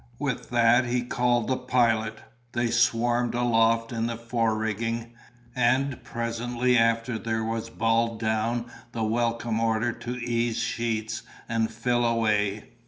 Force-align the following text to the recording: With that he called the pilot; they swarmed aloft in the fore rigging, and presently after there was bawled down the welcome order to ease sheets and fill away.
With 0.17 0.49
that 0.49 0.85
he 0.85 1.03
called 1.03 1.47
the 1.47 1.55
pilot; 1.57 2.21
they 2.53 2.71
swarmed 2.71 3.35
aloft 3.35 3.91
in 3.91 4.07
the 4.07 4.17
fore 4.17 4.57
rigging, 4.57 5.13
and 5.55 6.03
presently 6.03 6.75
after 6.75 7.19
there 7.19 7.43
was 7.43 7.69
bawled 7.69 8.19
down 8.19 8.65
the 8.93 9.03
welcome 9.03 9.59
order 9.59 9.91
to 9.91 10.15
ease 10.17 10.57
sheets 10.57 11.21
and 11.47 11.69
fill 11.69 12.03
away. 12.03 12.69